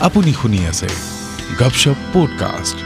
[0.00, 0.88] আপুনি শুনি আছে
[1.58, 2.78] গপশপ পডকাষ্ট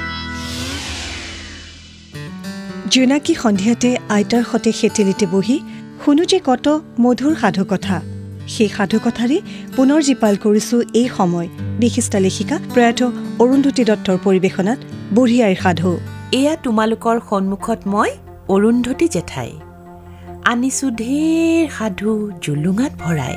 [2.89, 5.57] জোনাকী সন্ধিয়াতে আইতাৰ সতে সেতেলিতে বহি
[6.05, 6.67] শুনো যে কত
[7.01, 7.97] মধুৰ সাধুকথা।
[8.49, 9.39] সেই সাধুকথাৰে
[9.77, 11.49] পুনৰ জীপাল কৰিছো এই সময়।
[11.79, 13.01] বিশিষ্ট লেখিকা প্ৰয়াত
[13.39, 14.79] অৰুন্ধতী দত্তৰ পৰিৱেশনাত
[15.15, 15.91] বুঢ়ী আইৰ সাধু।
[16.33, 18.11] এয়া তোমালোকৰ সন্মুখত মই
[18.49, 19.51] অৰুন্ধতী জেঠাই।
[20.45, 23.37] আনিছো ঢেৰ সাধু জুলুঙাত ভৰাই।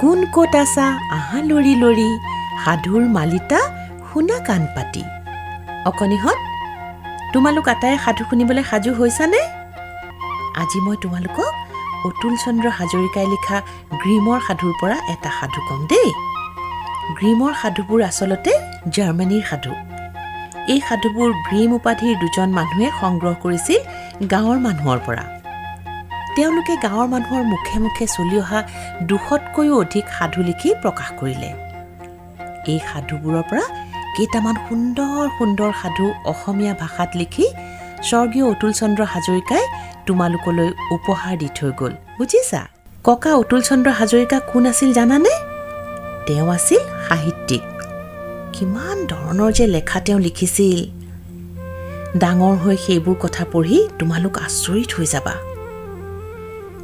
[0.00, 0.86] কোন ক'ত আছা
[1.16, 2.10] আহা লৰি লৰি
[2.64, 3.60] সাধুৰ মালিতা
[4.08, 5.02] শুনা কাণ পাতি।
[5.86, 6.38] অকণিহঁত
[7.32, 9.40] তোমালোক আটাই সাধু শুনিবলৈ সাজু হৈছানে?
[10.56, 11.52] আজি মই তোমালোকক
[12.06, 13.58] অতুল চন্দ্ৰ হাজৰিকাই লিখা
[14.02, 16.12] গ্ৰীমৰ সাধুৰ পৰা এটা সাধু ক'ম দেই।
[17.18, 18.52] গ্ৰীমৰ সাধুবোৰ আচলতে
[18.88, 19.72] জাৰ্মানীৰ সাধু।
[20.72, 23.80] এই সাধুবোৰ গ্ৰীম উপাধিৰ দুজন মানুহে সংগ্ৰহ কৰিছিল
[24.32, 25.24] গাঁৱৰ মানুহৰ পৰা।
[26.36, 28.62] তেওঁলোকে গাঁৱৰ মানুহৰ মুখে মুখে চলি অহা
[29.02, 31.71] দুশতকৈও অধিক সাধু লিখি প্ৰকাশ কৰিলে।
[32.68, 33.64] এই সাধুবোৰৰ পৰা
[34.16, 37.46] কেইটামান সুন্দৰ সুন্দৰ সাধু অসমীয়া ভাষাত লিখি
[38.02, 39.62] স্বৰ্গীয় অতুল চন্দ্ৰ হাজৰিকাই
[40.06, 42.66] তোমালোকলৈ উপহাৰ দি থৈ গ'ল। বুজিছা?
[43.04, 45.32] ককা অতুল চন্দ্ৰ হাজৰিকা কোন আছিল জানানে?
[46.26, 46.78] তেওঁ আছিল
[47.08, 47.62] সাহিত্যিক।
[48.52, 50.80] কিমান ধৰণৰ যে লেখা তেওঁ লিখিছিল।
[52.18, 55.34] ডাঙৰ হৈ সেইবোৰ কথা পঢ়ি তোমালোক আচৰিত হৈ যাবা।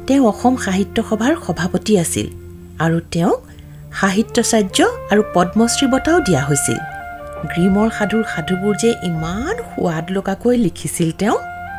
[0.07, 2.27] তেওঁ অসম সাহিত্য সভাৰ সভাপতি আছিল
[2.79, 3.48] আৰু তেওঁক
[3.97, 4.77] সাহিত্যাচাৰ্য
[5.11, 6.79] আৰু পদ্মশ্ৰী বঁটাও দিয়া হৈছিল।
[7.51, 11.37] গ্ৰীমৰ সাধুৰ সাধুবোৰ যে ইমান সোৱাদ লগাকৈ লিখিছিল তেওঁ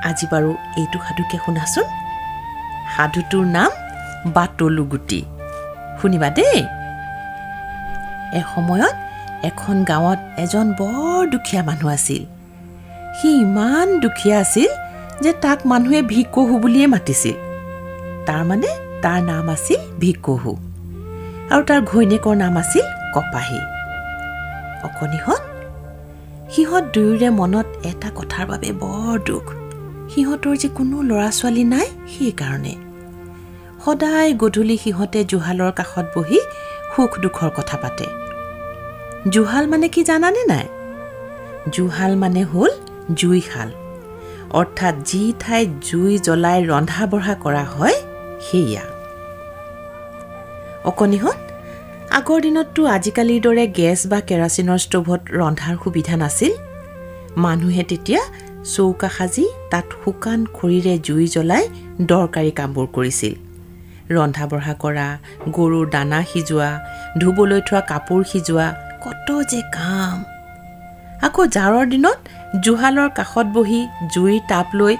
[0.08, 0.50] আজি বাৰু
[0.80, 1.86] এইটো সাধুকে শুনাচোন।
[2.96, 3.70] সাধুটোৰ নাম
[4.36, 5.20] বাটলুগুটি।
[6.00, 6.60] শুনিবা দেই।
[8.40, 8.94] এসময়ত
[9.50, 12.22] এখন গাঁৱত এজন বৰ দুখীয়া মানুহ আছিল।
[13.16, 14.70] সি ইমান দুখীয়া আছিল
[15.22, 17.36] যে তাক মানুহে ভিকহু বুলিয়ে মাতিছিল।
[18.28, 18.70] তাৰমানে
[19.02, 20.52] তাৰ নাম আছিল ভিকহু
[21.54, 22.84] আৰু তাৰ ঘৈণীয়েকৰ নাম আছিল
[23.14, 23.60] কপাহী।
[24.86, 25.42] অকণিহঁত
[26.52, 29.46] সিহঁত দুয়োৰে মনত এটা কথাৰ বাবে বৰ দুখ।
[30.14, 32.74] সিহঁতৰ যে কোনো ল'ৰা ছোৱালী নাই সেইকাৰণে।
[33.84, 36.40] সদায় গধূলি সিহঁতে জুহালৰ কাষত বহি
[36.92, 38.06] সুখ দুখৰ কথা পাতে।
[39.30, 40.66] জুহাল মানে কি জানানে নাই?
[41.72, 42.72] জুহাল মানে হ'ল
[43.14, 43.70] জুইশাল
[44.50, 47.96] অৰ্থাৎ যি ঠাইত জুই জ্বলাই ৰন্ধা বঢ়া কৰা হয়
[48.40, 48.99] সেয়া
[50.88, 51.38] অকণিহঁত
[52.18, 56.52] আগৰ দিনততো আজিকালিৰ দৰে গেছ বা কেৰাচিনৰ ষ্ট'ভত ৰন্ধাৰ সুবিধা নাছিল।
[57.44, 58.22] মানুহে তেতিয়া
[58.74, 61.64] চৌকা সাজি তাত শুকান খৰিৰে জুই জ্বলাই
[62.12, 63.34] দৰকাৰী কামবোৰ কৰিছিল।
[64.16, 65.06] ৰন্ধা বঢ়া কৰা
[65.56, 66.70] গৰুৰ দানা সিজোৱা
[67.20, 68.66] ধুবলৈ থোৱা কাপোৰ সিজোৱা
[69.04, 70.16] কত যে কাম।
[71.26, 72.18] আকৌ জাৰৰ দিনত
[72.64, 73.80] জুহালৰ কাষত বহি
[74.12, 74.94] জুইৰ তাপ লৈ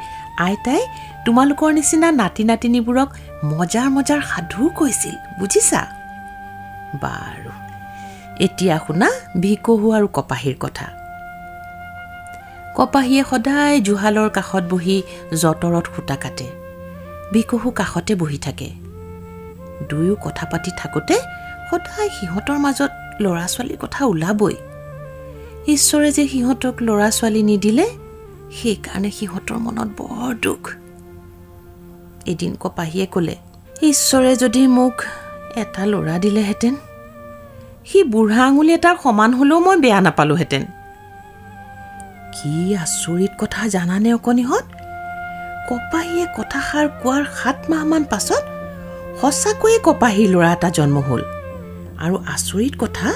[0.47, 0.81] আইতাই
[1.25, 3.09] তোমালোকৰ নিচিনা নাতি নাতিনীবোৰক
[3.45, 5.87] মজাৰ মজাৰ সাধু কৈছিল বুজিছা?
[7.03, 7.53] বাৰু
[8.45, 9.09] এতিয়া শুনা
[9.41, 10.87] ভিকহু আৰু কপাহীৰ কথা।
[12.77, 15.03] কপাহীয়ে সদায় জুহালৰ কাষত বহি
[15.33, 16.47] যঁতৰত সূতা কাটে।
[17.33, 18.71] ভিকহু কাষতে বহি থাকে।
[19.89, 21.15] দুয়ো কথা পাতি থাকোঁতে
[21.71, 22.91] সদায় সিহঁতৰ মাজত
[23.21, 24.55] ল'ৰা ছোৱালীৰ কথা ওলাবই।
[25.67, 27.87] ঈশ্বৰে যে সিহঁতক ল'ৰা ছোৱালী নিদিলে
[28.53, 30.80] সেইকাৰণে সিহঁতৰ মনত বৰ দুখ।
[32.27, 33.37] এদিন কপাহীয়ে ক'লে
[33.83, 34.95] ঈশ্বৰে যদি মোক
[35.57, 36.75] এটা ল'ৰা দিলেহেঁতেন
[37.87, 40.63] সি বুঢ়া আঙুলি এটাৰ সমান হ'লেও মই বেয়া নাপালোহেঁতেন।
[42.37, 44.65] কি আচৰিত কথা জানানে অকণিহঁত?
[45.69, 48.45] কপাহীয়ে কথাষাৰ কোৱাৰ সাত মাহমান পাছত
[49.21, 51.23] সঁচাকৈয়ে কপাহীৰ ল'ৰা এটা জন্ম হ'ল।
[52.05, 53.09] আৰু আচৰিত কথা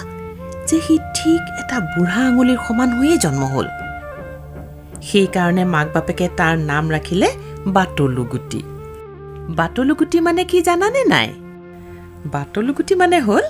[0.69, 3.67] যে সি ঠিক এটা বুঢ়া আঙুলিৰ সমান হৈয়ে জন্ম হ'ল।
[5.03, 7.29] সেইকাৰণে মাক বাপেকে তাৰ নাম ৰাখিলে
[7.67, 8.63] বাটলুগুটি।
[9.51, 11.33] বাটলুগুটি মানে কি জানানে নাই?
[12.27, 13.43] বাটলুগুটি মানে হ'ল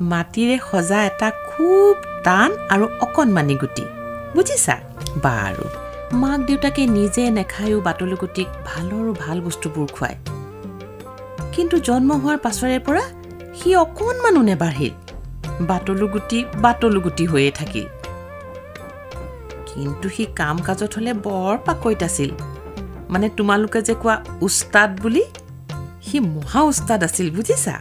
[0.00, 3.82] মাটিৰে সজা এটা খুব টান আৰু অকণমানি গুটি।
[4.34, 4.78] বুজিছা?
[5.22, 5.64] বাৰু।
[6.12, 10.14] মাক দেউতাকে নিজে নেখায়ো বাটলুগুটিক ভালৰো ভাল বস্তুবোৰ খুৱায়।
[11.52, 13.02] কিন্তু জন্ম হোৱাৰ পাছৰে পৰা
[13.54, 14.90] সি অকণমানো নেবাঢ়িল।
[15.60, 17.86] বাটলুগুটি বাটলুগুটি হৈয়ে থাকিল।
[19.66, 22.30] কিন্তু সি কাম কাজত হ'লে বৰ পাকৈত আছিল।
[23.12, 24.14] মানে তোমালোকে যে কোৱা
[24.46, 25.24] উস্তাদ বুলি
[26.06, 27.74] সি মহা উস্তাদ আছিল বুজিছা?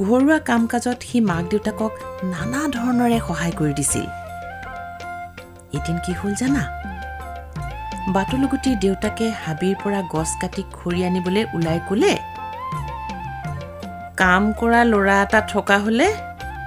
[0.00, 1.92] ঘৰুৱা কাম কাজত সি মাক দেউতাকক
[2.32, 4.06] নানা ধৰণেৰে সহায় কৰি দিছিল।
[5.78, 6.62] এদিন কি হ'ল জানা?
[8.14, 12.14] বাটলুগুটিৰ দেউতাকে হাবিৰ পৰা গছ কাটি খৰি আনিবলৈ ওলাই ক'লে
[14.20, 16.08] কাম কৰা ল'ৰা এটা থকা হ'লে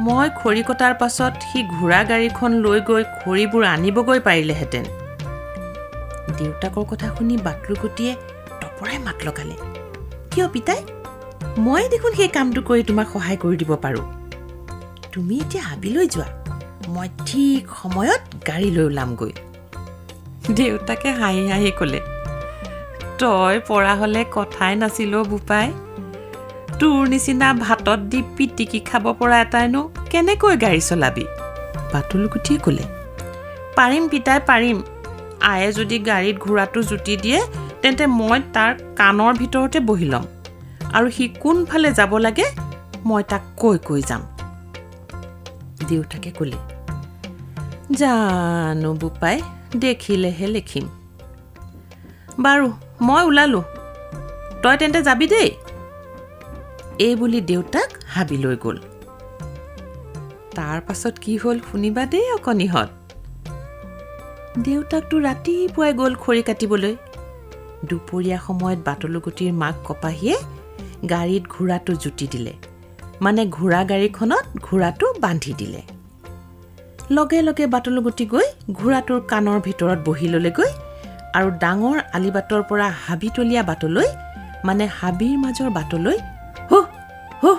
[0.06, 4.86] মই খৰি কটাৰ পাছত সি ঘোঁৰা গাড়ীখন লৈ গৈ খৰিবোৰ আনিবগৈ পাৰিলেহেঁতেন।
[6.38, 8.12] দেউতাকৰ কথা শুনি বাটলুগুটিয়ে
[8.62, 9.56] টপৰাই মাত লগালে।
[10.32, 10.82] কিয় পিতাই?
[11.58, 14.06] মই দেখোন সেই কামটো কৰি তোমাক সহায় কৰি দিব পাৰোঁ।
[15.12, 16.28] তুমি এতিয়া হাবিলৈ যোৱা।
[16.88, 19.32] মই ঠিক সময়ত গাড়ী লৈ ওলামগৈ।
[20.56, 22.00] দেউতাকে হাঁহি হাঁহি ক'লে
[23.20, 25.68] তই পৰা হ'লে কথাই নাছিল বোপাই।
[26.80, 29.82] তোৰ নিচিনা ভাতত দি পিটিকি খাব পৰা এটাইনো
[30.12, 31.26] কেনেকৈ গাড়ী চলাবি?
[31.94, 32.86] বাটুলগুটিয়ে ক'লে
[33.76, 34.78] পাৰিম পিতাই পাৰিম।
[35.42, 37.40] আয়ে যদি গাড়ীত ঘোঁৰাটো জুতি দিয়ে
[37.82, 40.26] তেন্তে মই তাৰ কাণৰ ভিতৰতে বহি ল'ম।
[40.96, 42.46] আৰু সি কোনফালে যাব লাগে
[43.06, 44.22] মই তাক কৈ কৈ যাম।
[45.90, 46.60] দেউতাকে ক'লে
[48.00, 49.38] জানো বোপাই
[49.84, 50.86] দেখিলেহে লিখিম।
[52.44, 52.66] বাৰু
[53.08, 53.64] মই ওলালোঁ।
[54.64, 55.50] তই তেন্তে যাবি দেই।
[57.06, 58.78] এই বুলি দেউতাক হাবিলৈ গ'ল।
[60.56, 62.90] তাৰ পাছত কি হ'ল শুনিবা দেই অকণিহঁত
[64.58, 66.94] দেউতাকটো ৰাতিপুৱাই গ'ল খৰি কাটিবলৈ।
[67.90, 70.36] দুপৰীয়া সময়ত বাটলুগুটিৰ মাক কপাহীয়ে
[71.10, 72.54] গাড়ীত ঘোঁৰাটো জুতি দিলে।
[73.22, 75.82] মানে ঘোঁৰা গাড়ীখনত ঘোঁৰাটো বান্ধি দিলে।
[77.16, 78.48] লগে লগে বাটলুগুটি গৈ
[78.78, 80.72] ঘোঁৰাটোৰ কাণৰ ভিতৰত বহি ল'লেগৈ
[81.38, 84.08] আৰু ডাঙৰ আলিবাটৰ পৰা হাবিতলীয়া বাটলৈ
[84.66, 86.18] মানে হাবিৰ মাজৰ বাটলৈ
[86.70, 86.86] হুহ
[87.42, 87.58] হুহ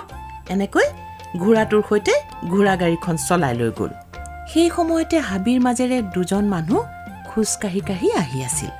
[0.53, 0.87] এনেকৈ
[1.41, 2.13] ঘোঁৰাটোৰ সৈতে
[2.51, 3.91] ঘোঁৰা গাড়ীখন চলাই লৈ গ'ল।
[4.51, 6.79] সেই সময়তে হাবিৰ মাজেৰে দুজন মানুহ
[7.29, 8.71] খোজকাঢ়ি কাঢ়ি আহি আছিল।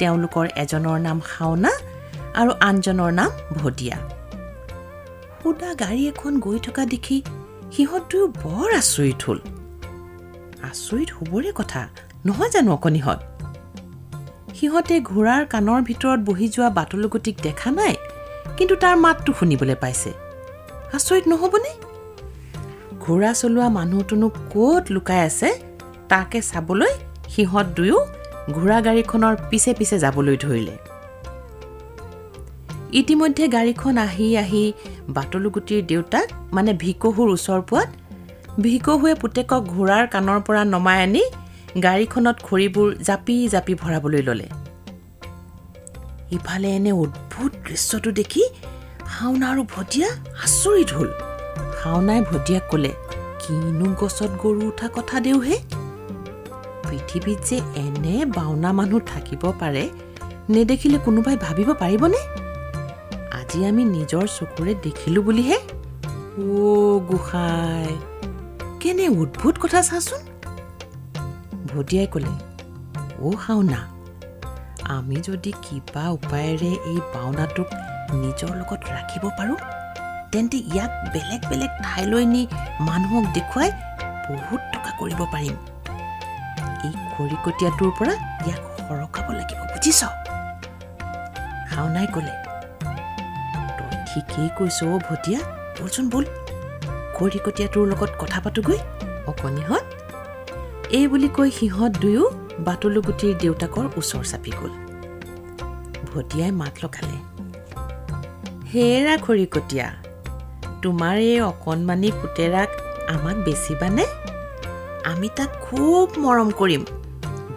[0.00, 1.72] তেওঁলোকৰ এজনৰ নাম শাওনা
[2.40, 3.96] আৰু আনজনৰ নাম ভটিয়া
[5.40, 7.16] সুদা গাড়ী এখন গৈ থকা দেখি
[7.74, 9.38] সিহঁত দুয়ো বৰ আচৰিত হ'ল।
[10.70, 11.82] আচৰিত হ'বৰে কথা
[12.26, 13.20] নহয় জানো অকণিহঁত
[14.56, 17.94] সিহঁতে ঘোঁৰাৰ কাণৰ ভিতৰত বহি যোৱা বাটলুগুটিক দেখা নাই
[18.56, 20.10] কিন্তু তাৰ মাতটো শুনিবলৈ পাইছে।
[20.96, 21.72] আচৰিত নহ'বনে?
[23.06, 25.48] ঘোঁৰা চলোৱা মানুহটোনো ক'ত লুকাই আছে?
[26.10, 26.92] তাকে চাবলৈ
[27.32, 27.98] সিহঁত দুয়ো
[28.56, 30.74] ঘোঁৰা গাড়ীখনৰ পিছে পিছে যাবলৈ ধৰিলে।
[33.00, 34.64] ইতিমধ্যে গাড়ীখন আহি আহি
[35.16, 37.90] বাটলুগুটিৰ দেউতাক মানে ভিকহুৰ ওচৰ পোৱাত
[38.64, 41.22] ভিকহুৱে পুতেকক ঘোঁৰাৰ কাণৰ পৰা নমাই আনি
[41.86, 44.48] গাড়ীখনত খৰিবোৰ জাপি জাপি ভৰাবলৈ ল'লে।
[46.36, 48.42] ইফালে এনে অদ্ভুত দৃশ্যটো দেখি
[49.12, 50.08] শাওনা আৰু ভটিয়া
[50.44, 51.10] আচৰিত হ'ল।
[51.84, 52.92] শাওনাই ভটিয়াক ক'লে
[53.40, 55.56] কিনো গছত গৰু উঠা কথা দেওহে
[56.86, 59.84] পৃথিৱীত যে এনে বাওনা মানুহ থাকিব পাৰে
[60.54, 62.20] নেদেখিলে কোনোবাই ভাবিব পাৰিবনে?
[63.38, 65.58] আজি আমি নিজৰ চকুৰে দেখিলোঁ বুলিহে?
[66.40, 67.92] অ' গোসাঁই
[68.80, 70.20] কেনে অদ্ভুত কথা চাচোন?
[71.70, 72.32] ভটিয়াই ক'লে
[73.26, 73.80] অ' শাওনা
[74.96, 77.68] আমি যদি কিবা উপায়েৰে এই বাওনাটোক
[78.22, 79.58] নিজৰ লগত ৰাখিব পাৰোঁ
[80.34, 82.42] তেন্তে ইয়াক বেলেগ বেলেগ ঠাইলৈ নি
[82.86, 83.70] মানুহক দেখুৱাই
[84.28, 85.56] বহুত টকা কৰিব পাৰিম।
[86.86, 88.14] এই খৰিকটীয়াটোৰ পৰা
[88.46, 90.00] ইয়াক সৰকাব লাগিব বুজিছ?
[91.70, 92.34] শাওনাই ক'লে
[93.78, 95.40] তই ঠিকেই কৈছ অ' ভটিয়া
[95.78, 96.24] বলচোন বল
[97.16, 98.78] খৰিকটীয়াটোৰ লগত কথা পাতোগৈ
[99.30, 99.84] অকণিহঁত
[100.98, 102.24] এই বুলি কৈ সিহঁত দুয়ো
[102.66, 104.72] বাটলুগুটিৰ দেউতাকৰ ওচৰ চাপি গ'ল।
[106.10, 107.18] ভটিয়াই মাত লগালে
[108.72, 109.88] হেৰা খৰিকটীয়া
[110.84, 112.70] তোমাৰ এই অকণমানি পুতেৰাক
[113.14, 114.04] আমাক বেচিবানে
[115.04, 116.82] আমি তাক খুব মৰম কৰিম।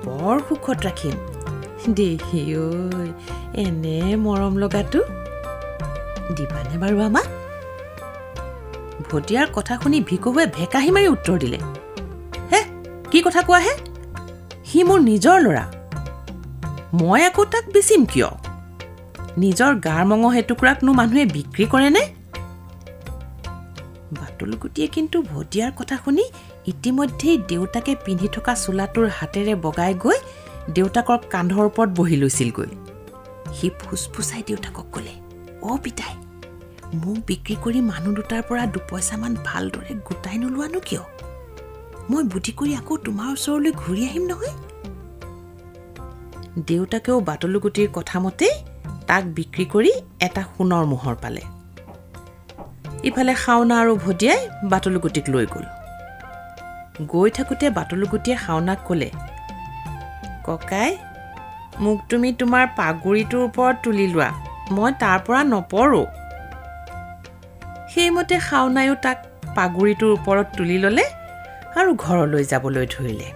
[0.05, 1.15] বৰ সুখত ৰাখিম।
[1.97, 2.67] দেহি ঐ
[3.63, 4.99] এনে মৰম লগাটো
[6.37, 7.27] দিবানে বাৰু আমাক?
[9.11, 11.59] ভটিয়াৰ কথা শুনি ভিকহুৱে ভেকাহি মাৰি উত্তৰ দিলে।
[12.51, 12.61] হে
[13.11, 13.73] কি কথা কোৱা হে?
[14.65, 15.65] সি মোৰ নিজৰ ল'ৰা।
[16.93, 18.29] মই আকৌ তাক বেচিম কিয়?
[19.37, 22.16] নিজৰ গাৰ মঙহ এটুকুৰাকনো মানুহে বিক্ৰী কৰেনে?
[24.37, 26.25] বাটলুগুটিয়ে কিন্তু ভটিয়াৰ কথা শুনি
[26.71, 30.17] ইতিমধ্যেই দেউতাকে পিন্ধি থকা চোলাটোৰ হাতেৰে বগাই গৈ
[30.75, 32.69] দেউতাকৰ কান্ধৰ ওপৰত বহি লৈছিলগৈ।
[33.55, 35.13] সি ফুচফুচাই দেউতাকক ক'লে
[35.69, 36.13] অ' পিতাই
[37.01, 41.03] মোক বিক্ৰী কৰি মানুহ দুটাৰ পৰা দুপইচামান ভালদৰে গোটাই নোলোৱানো কিয়?
[42.09, 44.55] মই বুদ্ধি কৰি আকৌ তোমাৰ ওচৰলৈ ঘূৰি আহিম নহয়?
[46.69, 48.55] দেউতাকেও বাটলুগুটিৰ কথামতেই
[49.09, 49.91] তাক বিক্ৰী কৰি
[50.25, 51.43] এটা সোণৰ মোহৰ পালে।
[53.07, 54.39] ইফালে শাওনা আৰু ভটিয়াই
[54.71, 55.65] বাটলুগুটিক লৈ গ'ল।
[57.13, 59.09] গৈ থাকোঁতে বাটলুগুটিয়ে শাওনাক ক'লে
[60.47, 60.91] ককাই
[61.83, 64.29] মোক তুমি তোমাৰ পাগুৰিটোৰ ওপৰত তুলি লোৱা
[64.75, 66.05] মই তাৰ পৰা নপৰোঁ।
[67.91, 69.17] সেইমতে শাওনায়ো তাক
[69.57, 71.05] পাগুৰিটোৰ ওপৰত তুলি ল'লে
[71.79, 73.27] আৰু ঘৰলৈ যাবলৈ ধৰিলে।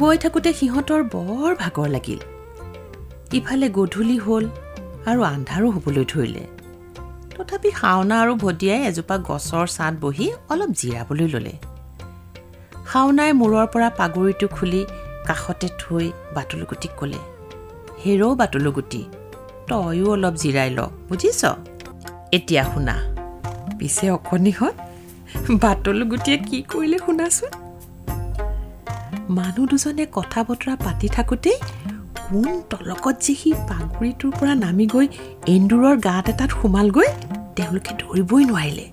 [0.00, 2.20] গৈ থাকোঁতে সিহঁতৰ বৰ ভাগৰ লাগিল।
[3.38, 4.44] ইফালে গধূলি হ'ল
[5.08, 6.44] আৰু আন্ধাৰো হ'বলৈ ধৰিলে।
[7.52, 11.54] তথাপি শাওনা আৰু ভটিয়াই এজোপা গছৰ ছাঁত বহি অলপ জিৰাবলৈ ল'লে।
[12.90, 14.80] শাওনাই মূৰৰ পৰা পাগুৰিটো খুলি
[15.28, 16.06] কাষতে থৈ
[16.36, 17.20] বাটলুগুটিক ক'লে
[18.02, 19.02] হেৰ' বাটলুগুটি
[19.68, 20.78] তয়ো অলপ জিৰাই ল
[21.08, 21.40] বুজিছ?
[22.36, 22.96] এতিয়া শুনা।
[23.78, 24.74] পিছে অকণিহঁত
[25.62, 27.50] বাটলু গুটিয়ে কি কৰিলে শুনাচোন?
[29.36, 31.58] মানুহ দুজনে কথা বতৰা পাতি থাকোঁতেই
[32.26, 35.06] কোন তলকত যে সি পাগুৰিটোৰ পৰা নামি গৈ
[35.54, 37.10] এন্দুৰৰ গাঁত এটাত সোমালগৈ।
[37.56, 38.86] তেওঁলোকে ধৰিবই নোৱাৰিলে।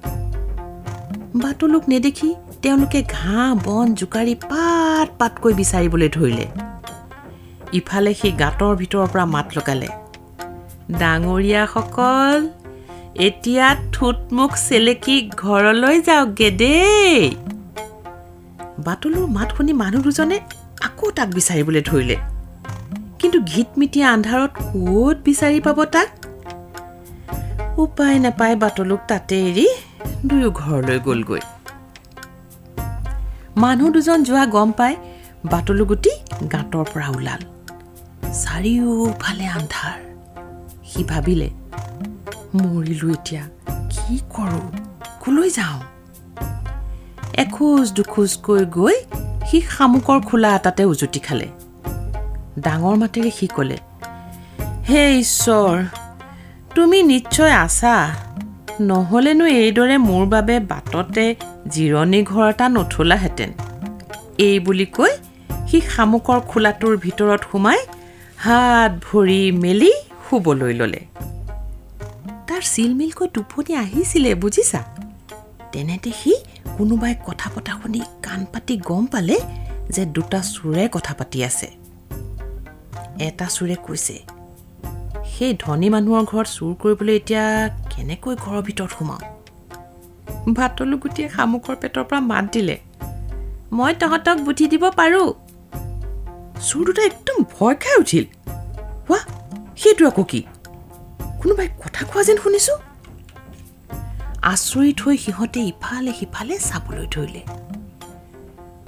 [1.35, 6.45] বাটলুক নেদেখি তেওঁলোকে ঘাঁহ বন জোকাৰি পাত পাতকৈ বিচাৰিবলৈ ধৰিলে।
[7.79, 9.89] ইফালে সি গাঁতৰ ভিতৰৰ পৰা মাত লগালে।
[10.99, 12.39] ডাঙৰীয়াসকল
[13.27, 17.35] এতিয়া ঠোঁটমুখ চেলেকি ঘৰলৈ যাওকগে দেই!
[18.85, 20.37] বাটলুৰ মাত শুনি মানুহ দুজনে
[20.81, 22.17] আকৌ তাক বিচাৰিবলৈ ধৰিলে।
[23.19, 26.09] কিন্তু ঘিটমিটীয়া আন্ধাৰত ক'ত বিচাৰি পাব তাক?
[27.83, 29.67] উপায় নাপায় বাটলুক তাতে এৰি
[30.27, 31.41] দুয়ো ঘৰলৈ গ'লগৈ।
[33.63, 34.93] মানুহ দুজন যোৱা গম পাই
[35.51, 36.11] বাটলুগুটি
[36.53, 37.41] গাঁতৰ পৰা ওলাল।
[38.43, 39.99] চাৰিওফালে আন্ধাৰ।
[40.89, 41.49] সি ভাবিলে
[42.57, 43.43] মৰিলো এতিয়া
[43.93, 44.65] কি কৰোঁ?
[45.23, 45.79] কলৈ যাওঁ?
[47.43, 48.95] এখোজ দুখোজকৈ গৈ
[49.47, 51.47] সি শামুকৰ খোলা এটাতে উজুতি খালে।
[52.65, 53.77] ডাঙৰ মাতেৰে সি ক'লে
[54.89, 55.73] হে ঈশ্বৰ
[56.79, 57.93] তুমি নিশ্চয় আছা।
[58.89, 61.25] নহ'লেনো এইদৰে মোৰ বাবে বাটতে
[61.73, 63.49] জিৰণি ঘৰ এটা নথলাহেঁতেন।
[64.47, 65.11] এই বুলি কৈ
[65.67, 67.79] সি শামুকৰ খোলাটোৰ ভিতৰত সোমাই
[68.45, 69.91] হাত ভৰি মেলি
[70.25, 71.01] শুবলৈ ল'লে।
[72.47, 74.81] তাৰ চিলমিলকৈ টোপনি আহিছিলে বুজিছা?
[75.71, 76.31] তেনেতে সি
[76.77, 79.37] কোনোবাই কথা পতা শুনি কাণ পাতি গম পালে
[79.95, 81.67] যে দুটা চোৰে কথা পাতি আছে।
[83.27, 84.15] এটা চোৰে কৈছে
[85.39, 87.43] সেই ধনী মানুহৰ ঘৰত চুৰ কৰিবলৈ এতিয়া
[87.91, 89.21] কেনেকৈ ঘৰৰ ভিতৰত সোমাওঁ?
[90.53, 92.75] ভাতলু গুটিয়ে শামুকৰ পেটৰ পৰা মাত দিলে।
[93.71, 95.27] মই তহঁতক বুদ্ধি দিব পাৰোঁ।
[96.67, 98.25] চোৰ দুটা একদম ভয় খাই উঠিল।
[99.07, 99.19] হোৱা
[99.81, 100.41] সেইটো আকৌ কি?
[101.41, 102.77] কোনোবাই কথা কোৱা যেন শুনিছোঁ?
[104.41, 107.41] আচৰিত হৈ সিহঁতে ইফালে সিফালে চাবলৈ ধৰিলে।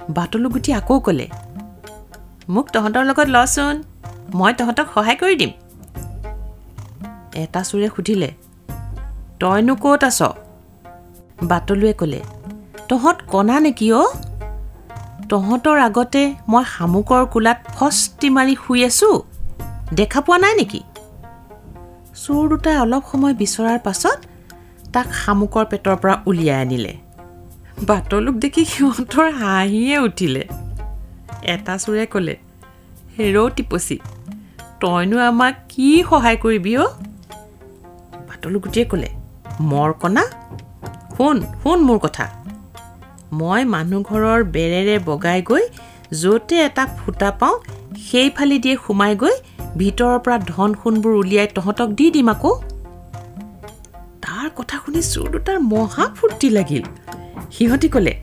[0.08, 1.26] বাটলুগুটি আকৌ ক'লে
[2.48, 3.74] মোক তহঁতৰ লগত লচোন।
[4.34, 5.52] মই তহঁতক সহায় কৰি দিম।
[7.42, 8.30] এটা চোৰে সুধিলে
[9.40, 10.20] তইনো ক'ত আছ?
[11.50, 12.20] বাটলুৱে ক'লে
[12.88, 14.10] তহঁত কণা নেকি অ'
[15.30, 19.16] তহঁতৰ আগতে মই শামুকৰ কোলাত ফষ্টি মাৰি শুই আছোঁ।
[19.98, 20.80] দেখা পোৱা নাই নেকি?
[22.22, 24.18] চোৰ দুটাই অলপ সময় বিচৰাৰ পাছত
[24.94, 26.92] তাক শামুকৰ পেটৰ পৰা উলিয়াই আনিলে।
[27.88, 30.42] বাটলুক দেখি সিহঁতৰ হাঁহিয়ে উঠিলে।
[31.52, 32.34] এটা চোৰে ক'লে
[33.16, 33.96] হেৰৌ টিপচি
[34.80, 36.92] তইনো আমাক কি সহায় কৰিবি অ'
[38.42, 39.10] বাটলুগুটিয়ে ক'লে
[39.70, 40.24] মৰ কণা
[41.14, 42.24] শুন শুন মোৰ কথা।
[43.38, 45.64] মই মানুহ ঘৰৰ বেৰেৰে বগাই গৈ
[46.22, 47.56] য'তে এটা ফুটা পাওঁ
[48.06, 49.34] সেইফালে দিয়ে সোমাই গৈ
[49.80, 52.52] ভিতৰৰ পৰা ধন সোণবোৰ উলিয়াই তহঁতক দি দিম আকৌ।
[54.24, 56.84] তাৰ কথা শুনি চোৰ দুটাৰ মহা ফূৰ্তি লাগিল।
[57.54, 58.14] সিহঁতি ক'লে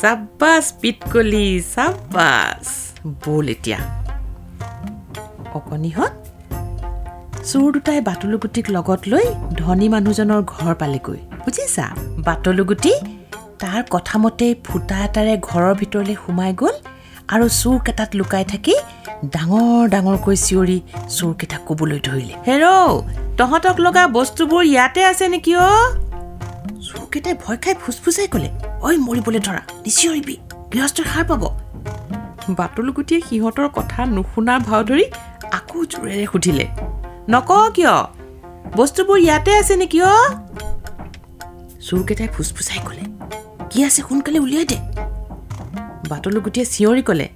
[0.00, 2.66] চাব্বাছ পিটকলি চাব্বাছ
[3.22, 3.78] বল এতিয়া।
[5.58, 6.17] অকণিহঁত
[7.50, 9.26] চোৰ দুটাই বাটলুগুটিক লগত লৈ
[9.60, 11.84] ধনী মানুহজনৰ ঘৰ পালেগৈ বুজিছা?
[12.26, 12.92] বাটলুগুটি
[13.62, 16.74] তাৰ কথামতেই ফুটা এটাৰে ঘৰৰ ভিতৰলৈ সোমাই গ'ল
[17.34, 18.74] আৰু চোৰকেইটাত লুকাই থাকি
[19.34, 20.78] ডাঙৰ ডাঙৰকৈ চিঞৰি
[21.16, 22.92] চোৰকেইটাক ক'বলৈ ধৰিলে। হেৰৌ
[23.38, 25.88] তহঁতক লগা বস্তুবোৰ ইয়াতে আছে নেকি অ'
[26.88, 28.50] চোৰকেইটাই ভয় খাই ফুচফুচাই ক'লে
[28.86, 30.36] ঐ মৰিবলৈ ধৰা নিচিঞৰিবি
[30.72, 31.42] গৃহস্থই সাৰ পাব।
[32.58, 35.04] বাটলুগুটিয়ে সিহঁতৰ কথা নুশুনাৰ ভাও ধৰি
[35.58, 36.66] আকৌ জোৰেৰে সুধিলে
[37.32, 37.94] নক কিয়?
[38.78, 40.28] বস্তুবোৰ ইয়াতে আছে নেকি অ'
[41.86, 43.04] চোৰকেইটাই ফুচফুচাই ক'লে
[43.70, 44.78] কি আছে সোনকালে উলিয়াই দে।
[46.10, 47.26] বাটলুগুটিয়ে চিঞৰি ক'লে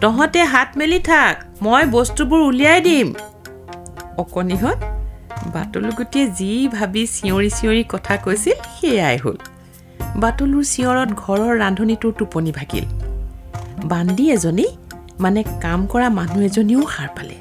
[0.00, 1.34] তহঁতে হাত মেলি থাক
[1.64, 3.08] মই বস্তুবোৰ উলিয়াই দিম।
[4.22, 4.78] অকণিহঁত
[5.54, 9.36] বাটলুগুটিয়ে যি ভাবি চিঞৰি চিঞৰি কথা কৈছিল সেয়াই হ'ল।
[10.22, 12.84] বাটলুৰ চিঞৰত ঘৰৰ ৰান্ধনীটোৰ টোপনি ভাগিল।
[13.92, 14.66] বান্দি এজনী
[15.22, 17.36] মানে কাম কৰা মানুহ এজনীও সাৰ পালে।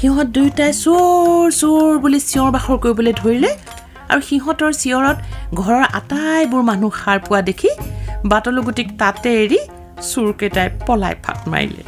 [0.00, 3.50] সিহঁত দুয়োটাই চোৰ চোৰ বুলি চিঞৰ বাখৰ কৰিবলৈ ধৰিলে
[4.12, 5.16] আৰু সিহঁতৰ চিঞৰত
[5.60, 7.70] ঘৰৰ আটাইবোৰ মানুহ সাৰ পোৱা দেখি
[8.30, 9.58] বাটলুগুটিক তাতে এৰি
[10.10, 11.82] চোৰকেইটাই পলাই ফাট মাৰিলে।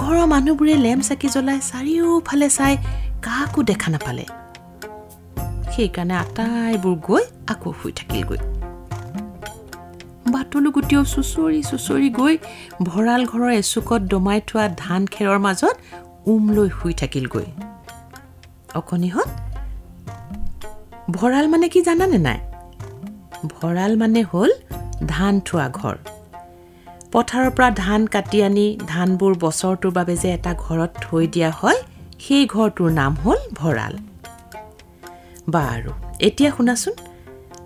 [0.00, 2.74] ঘৰৰ মানুহবোৰে লেম চাকি জ্বলাই চাৰিওফালে চাই
[3.26, 4.24] কাকো দেখা নাপালে।
[5.72, 8.40] সেইকাৰণে আটাইবোৰ গৈ আকৌ শুই থাকিলগৈ।
[10.34, 12.34] বাটলুগুটিও চুঁচৰি চুঁচৰি গৈ
[12.88, 15.74] ভঁৰাল ঘৰৰ এচুকত দমাই থোৱা ধান খেৰৰ মাজত
[16.26, 17.46] উম লৈ শুই থাকিলগৈ।
[18.74, 19.28] অকণিহঁত
[21.10, 22.38] ভঁৰাল মানে কি জানানে নাই?
[23.46, 24.50] ভঁৰাল মানে হ'ল
[25.06, 25.96] ধান থোৱা ঘৰ।
[27.12, 31.78] পথাৰৰ পৰা ধান কাটি আনি ধানবোৰ বছৰটোৰ বাবে যে এটা ঘৰত থৈ দিয়া হয়
[32.18, 33.94] সেই ঘৰটোৰ নাম হ'ল ভঁৰাল।
[35.50, 36.94] বাৰু এতিয়া শুনাচোন।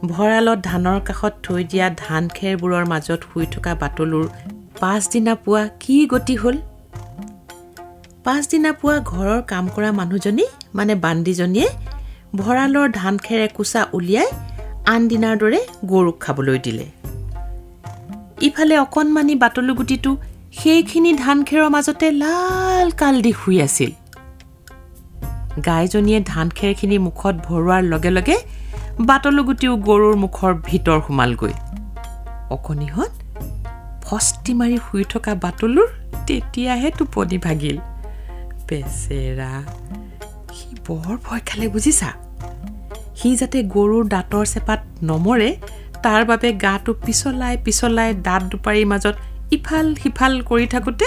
[0.07, 4.27] ভঁৰালত ধানৰ কাষত থৈ দিয়া ধান খেৰবোৰৰ মাজত শুই থকা বাটলুৰ
[4.81, 6.57] পাছদিনা পুৱা কি গতি হ'ল?
[8.25, 10.45] পাছদিনা পুৱা ঘৰৰ কাম কৰা মানুহজনী
[10.79, 11.69] মানে বান্দিজনীয়ে
[12.39, 14.29] ভঁৰালৰ ধান খেৰ একোচা উলিয়াই
[14.93, 15.61] আন দিনাৰ দৰে
[15.93, 16.87] গৰুক খাবলৈ দিলে।
[18.49, 20.11] ইফালে অকণমানি বাটলু গুটিটো
[20.61, 23.91] সেইখিনি ধান খেৰৰ মাজতে লাল কাল দি শুই আছিল।
[25.67, 28.37] গাইজনীয়ে ধান খেৰখিনি মুখত ভৰোৱাৰ লগে লগে
[29.09, 31.55] বাটলুগুটিও গৰুৰ মুখৰ ভিতৰ সোমালগৈ।
[32.55, 33.13] অকণিহঁত
[34.05, 35.89] ফষ্টি মাৰি শুই থকা বাটলুৰ
[36.27, 37.77] তেতিয়াহে টোপনি ভাগিল।
[38.71, 39.53] বেচেৰা
[40.57, 42.11] সি বৰ ভয় খালে বুজিছা?
[43.19, 45.51] সি যাতে গৰুৰ দাঁতৰ চেপাত নমৰে
[46.05, 49.15] তাৰ বাবে গাটো পিছলাই পিছলাই দাঁত দুপাৰীৰ মাজত
[49.57, 51.07] ইফাল সিফাল কৰি থাকোঁতে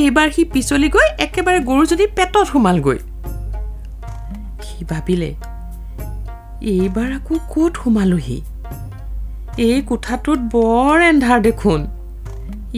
[0.00, 2.98] এইবাৰ সি পিছলি গৈ একেবাৰে গৰুজনী পেটত সোমালগৈ।
[4.66, 5.30] সি ভাবিলে
[6.74, 8.38] এইবাৰ আকৌ ক'ত সোমালোহি?
[9.68, 11.80] এই কোঠাটোত বৰ এন্ধাৰ দেখোন।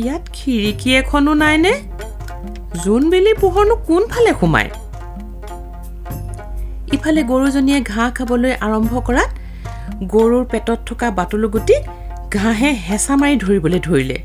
[0.01, 1.73] ইয়াত খিৰিকী এখনো নাইনে?
[2.85, 4.71] জোনবেলি পোহৰনো কোনফালে সোমায়?
[6.97, 9.31] ইফালে গৰুজনীয়ে ঘাঁহ খাবলৈ আৰম্ভ কৰাত
[10.13, 11.83] গৰুৰ পেটত থকা বাটলুগুটিক
[12.37, 14.17] ঘাঁহে হেঁচা মাৰি ধৰিবলৈ ধৰিলে।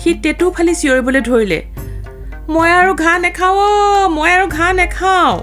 [0.00, 1.58] সি টেটু ফালি চিঞৰিবলৈ ধৰিলে
[2.52, 5.34] মই আৰু ঘাঁহ নেখাওঁ মই আৰু ঘাঁহ নেখাওঁ।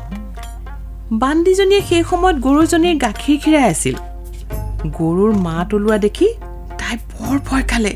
[1.21, 3.95] বান্দিজনীয়ে সেই সময়ত গৰুজনীৰ গাখীৰ খীৰাই আছিল।
[4.99, 6.27] গৰুৰ মাত ওলোৱা দেখি
[6.79, 7.93] তাই বৰ ভয় খালে।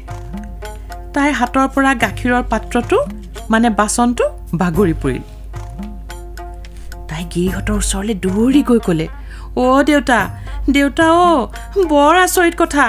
[1.13, 2.97] তাইৰ হাতৰ পৰা গাখীৰৰ পাত্ৰটো
[3.51, 5.23] মানে বাচনটো বাগৰি পৰিল।
[7.09, 9.07] তাই গিৰিহঁতৰ ওচৰলৈ দৌৰি গৈ ক'লে
[9.55, 10.19] অ' দেউতা
[10.69, 11.47] দেউতা অ'
[11.87, 12.85] বৰ আচৰিত কথা।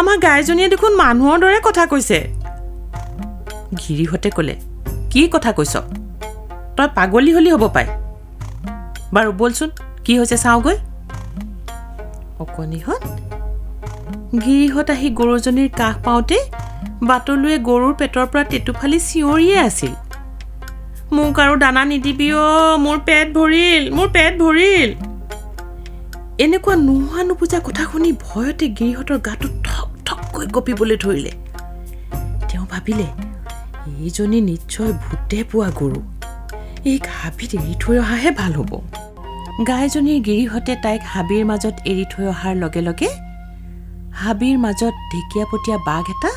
[0.00, 2.18] আমাৰ গাইজনীয়ে দেখোন মানুহৰ দৰে কথা কৈছে।
[3.80, 4.54] গিৰিহঁতে ক'লে
[5.10, 5.74] কি কথা কৈছ?
[6.76, 7.86] তই পাগলী হলি হ'ব পাই।
[9.14, 9.70] বাৰু বলচোন
[10.04, 10.76] কি হৈছে চাওঁগৈ?
[12.38, 13.02] অকণিহঁত
[14.44, 16.38] গিৰিহঁত আহি গৰুজনীৰ কাষ পাওঁতে
[17.08, 19.92] বাটলুৱে গৰুৰ পেটৰ পৰা টেটুফালি চিঞৰিয়ে আছিল।
[21.16, 24.90] মোক আৰু দানা নিদিবি অ' মোৰ পেট ভৰিল মোৰ পেট ভৰিল!
[26.44, 31.32] এনেকুৱা নোহোৱা নুবুজা কথা শুনি ভয়তে গিৰিহঁতৰ গাটো ঠক ঠককৈ কঁপিবলৈ ধৰিলে।
[32.48, 33.08] তেওঁ ভাবিলে
[33.92, 36.00] এইজনী নিশ্চয় ভূতে পোৱা গৰু।
[36.90, 38.72] এইক হাবিত এৰি থৈ অহাহে ভাল হ'ব।
[39.68, 43.10] গাইজনীৰ গিৰিহঁতে তাইক হাবিৰ মাজত এৰি থৈ অহাৰ লগে লগে
[44.22, 46.30] হাবিৰ মাজত ঢেকীয়াপতীয়া বাঘ এটা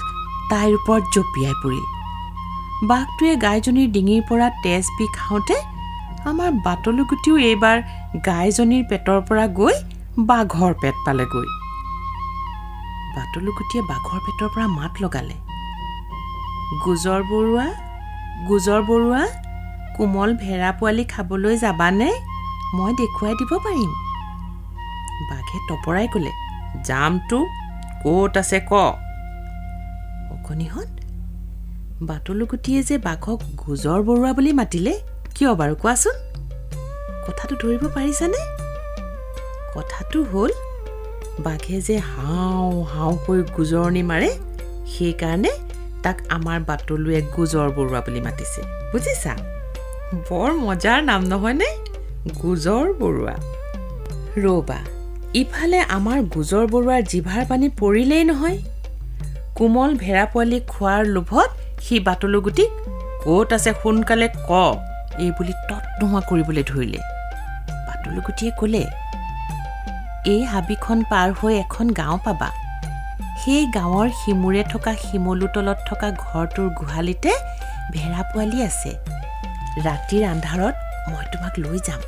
[0.50, 1.86] তাইৰ ওপৰত জঁপিয়াই পৰিল।
[2.90, 5.56] বাঘটোৱে গাইজনীৰ ডিঙিৰ পৰা তেজ বি খাওঁতে
[6.30, 7.78] আমাৰ বাটলুগুটিও এইবাৰ
[8.28, 9.76] গাইজনীৰ পেটৰ পৰা গৈ
[10.30, 11.48] বাঘৰ পেট পালেগৈ।
[13.16, 15.36] বাটলুগুটিয়ে বাঘৰ পেটৰ পৰা মাত লগালে।
[16.86, 17.68] গুজৰ বৰুৱা
[18.48, 19.24] গুজৰ বৰুৱা
[19.98, 22.10] কোমল ভেড়া পোৱালি খাবলৈ যাবানে?
[22.78, 23.92] মই দেখুৱাই দিব পাৰিম।
[25.30, 26.32] বাঘে তপৰাই ক'লে
[26.88, 27.38] যামতো
[28.04, 28.74] ক'ত আছে ক?
[30.46, 30.90] অকণিহঁত
[32.02, 34.94] বাটলুগুটিয়ে যে বাঘক গুজৰ বৰুৱা বুলি মাতিলে
[35.36, 36.16] কিয় বাৰু কোৱাচোন?
[37.28, 38.42] কথাটো ধৰিব পাৰিছানে?
[39.76, 40.52] কথাটো হ'ল
[41.40, 44.30] বাঘে যে হাও হাওকৈ গুজৰণি মাৰে
[44.94, 45.52] সেইকাৰণে
[46.04, 49.34] তাক আমাৰ বাটলুৱে গুজৰ বৰুৱা বুলি মাতিছে। বুজিছা?
[50.30, 51.70] বৰ মজাৰ নাম নহয়নে?
[52.42, 53.36] গুজৰ বৰুৱা।
[54.44, 54.80] ৰ'বা
[55.42, 58.58] ইফালে আমাৰ গুজৰ বৰুৱাৰ জিভাৰ পানী পৰিলেই নহয়।
[59.58, 61.50] কোমল ভেড়া পোৱালি খোৱাৰ লোভত
[61.84, 62.72] সি বাটলুগুটিক
[63.24, 64.52] ক'ত আছে সোনকালে ক
[65.24, 67.00] এই বুলি তত নোহোৱা কৰিবলৈ ধৰিলে।
[67.88, 68.84] বাটলুগুটিয়ে ক'লে
[70.34, 72.50] এই হাবিখন পাৰ হৈ এখন গাঁও পাবা।
[73.42, 77.32] সেই গাঁৱৰ সিমূৰে থকা শিমলু তলত থকা ঘৰটোৰ গোহালিতে
[77.94, 78.92] ভেড়া পোৱালি আছে।
[79.86, 80.76] ৰাতিৰ আন্ধাৰত
[81.12, 82.02] মই তোমাক লৈ যাম।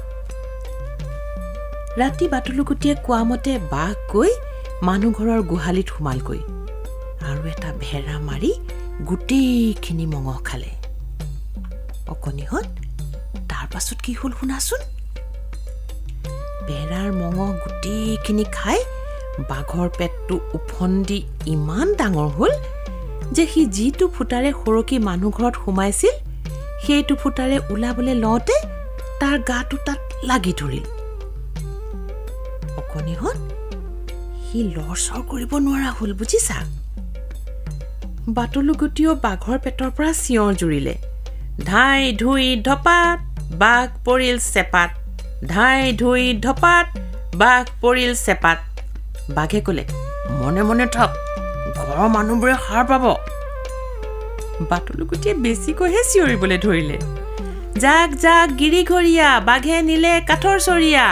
[2.00, 4.32] ৰাতি বাটলুগুটিয়ে কোৱা মতে বাঘ গৈ
[4.88, 6.42] মানুহঘৰৰ গোহালিত সোমালগৈ।
[7.30, 8.52] আৰু এটা ভেড়া মাৰি
[9.10, 10.72] গোটেইখিনি মঙহ খালে।
[12.14, 12.68] অকণিহঁত
[13.50, 14.82] তাৰ পাছত কি হ'ল শুনাচোন?
[16.68, 18.80] ভেড়াৰ মঙহ গোটেইখিনি খাই
[19.50, 21.20] বাঘৰ পেটটো উফন্দি
[21.54, 22.54] ইমান ডাঙৰ হ'ল
[23.36, 26.16] যে সি যিটো ফুটাৰে সৰকি মানুহ ঘৰত সোমাইছিল
[26.84, 28.56] সেইটো ফুটাৰে ওলাবলৈ লওঁতে
[29.22, 30.86] তাৰ গাটো তাত লাগি ধৰিল।
[32.82, 33.38] অকণিহঁত
[34.46, 36.58] সি লৰচৰ কৰিব নোৱাৰা হ'ল বুজিছা?
[38.36, 40.96] বাটলুগুটিও বাঘৰ পেটৰ পৰা চিঞৰ জুৰিলে।
[41.66, 43.20] ধাই ধুই ধপাত
[43.62, 44.90] বাঘ পৰিল চেপাত।
[45.52, 46.88] ধাই ধুই ধপাত
[47.42, 48.60] বাঘ পৰিল চেপাত।
[49.38, 49.84] বাঘে ক'লে
[50.40, 51.12] মনে মনে থাক
[51.78, 53.06] ঘৰৰ মানুহবোৰে সাৰ পাব।
[54.70, 56.98] বাটলুগুটিয়ে বেছিকৈহে চিঞৰিবলৈ ধৰিলে।
[57.84, 61.08] জাক জাক গিৰিঘৰীয়া বাঘে নিলে কাঠৰ চৰীয়া।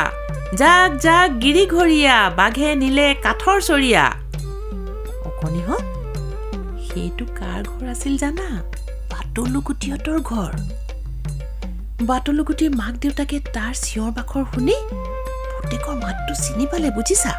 [0.60, 4.06] জাক জাক গিৰিঘৰীয়া বাঘে নিলে কাঠৰ চৰিয়া।
[6.96, 8.44] সেইটো কাৰ ঘৰ আছিল জানা?
[9.12, 10.54] বাটলুগুটিহঁতৰ ঘৰ।
[12.10, 14.76] বাটলুগুটিৰ মাক দেউতাকে তাৰ চিঞৰ বাখৰ শুনি
[15.56, 17.34] পুতেকৰ মাতটো চিনি পালে বুজিছা?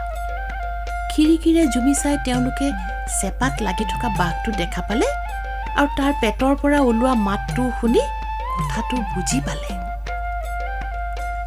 [1.13, 2.67] খিৰিকীৰে জুমি চাই তেওঁলোকে
[3.21, 5.09] চেপাত লাগি থকা বাঘটো দেখা পালে
[5.79, 8.03] আৰু তাৰ পেটৰ পৰা ওলোৱা মাতটো শুনি
[8.59, 9.71] কথাটো বুজি পালে।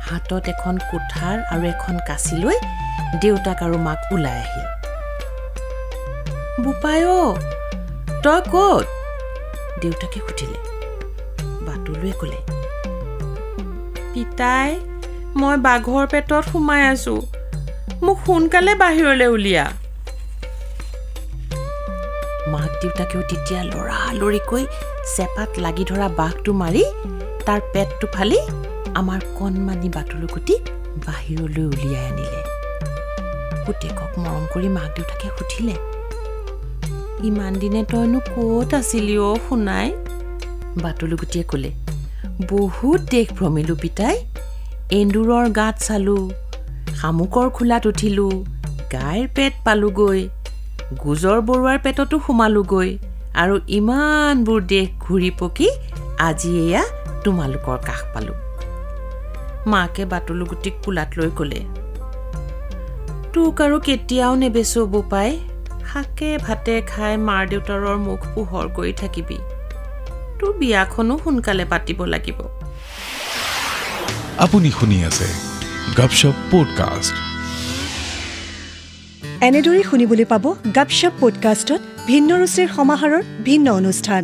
[0.07, 2.57] হাতত এখন কোঠাৰ আৰু এখন কাঁচি লৈ
[3.21, 4.67] দেউতাক আৰু মাক ওলাই আহিল।
[6.63, 7.21] বোপাই অ
[8.23, 8.85] তই ক'ত?
[9.81, 10.59] দেউতাকে সুধিলে।
[11.67, 12.39] বাটুলৈ ক'লে
[14.13, 14.69] পিতাই
[15.39, 17.15] মই বাঘৰ পেটত সোমাই আছো।
[18.05, 19.65] মোক সোনকালে বাহিৰলৈ উলিয়া।
[22.53, 24.63] মাক দেউতাকেও তেতিয়া লৰালৰিকৈ
[25.15, 26.83] চেপাত লাগি ধৰা বাঘটো মাৰি
[27.47, 28.39] তাৰ পেটটো ফালি
[28.99, 30.61] আমাৰ কণমানি বাটুলুকুটিক
[31.07, 32.41] বাহিৰলৈ উলিয়াই আনিলে।
[33.65, 35.75] পুতেকক মৰম কৰি মাক দেউতাকে সুধিলে
[37.27, 39.87] ইমান দিনে তইনো ক'ত আছিলি অ' শুনাই?
[40.83, 41.71] বাটুলুগুটিয়ে ক'লে
[42.51, 44.15] বহুত দেশ ভ্ৰমিলোঁ পিতাই
[44.99, 46.23] এন্দুৰৰ গাঁত চালোঁ
[46.99, 48.33] শামুকৰ খোলাত উঠিলোঁ
[48.93, 50.19] গাইৰ পেট পালোগৈ
[51.03, 52.89] গোজৰ বৰুৱাৰ পেটতো সোমালোগৈ
[53.41, 55.67] আৰু ইমানবোৰ দেশ ঘূৰি পকি
[56.27, 56.83] আজি এয়া
[57.23, 58.37] তোমালোকৰ কাষ পালোঁ।
[59.71, 61.61] মাকে বাটুলুগুটিক কোলাত লৈ ক'লে
[63.33, 65.31] তোক আৰু কেতিয়াও নেবেচো বোপাই
[65.93, 69.37] শাকে ভাতে খাই মাৰ দেউতাৰৰ মুখ পোহৰ কৰি থাকিবি।
[70.39, 72.39] তোৰ বিয়াখনো সোনকালে পাতিব লাগিব।
[74.37, 75.27] আপুনি শুনি আছে
[75.97, 77.13] গপশপ পডকাষ্ট।
[79.41, 84.23] এনেদৰেই শুনিবলৈ পাব গাপশ্বপ পডকাষ্টত ভিন্ন ৰুচিৰ সমাহাৰৰ ভিন্ন অনুষ্ঠান।